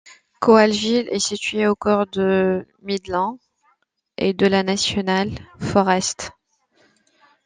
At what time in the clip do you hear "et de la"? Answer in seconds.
4.17-4.63